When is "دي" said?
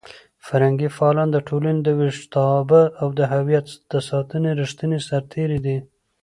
5.65-5.77